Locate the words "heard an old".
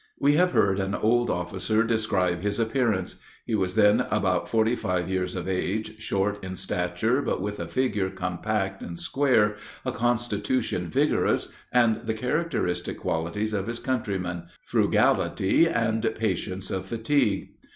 0.53-1.29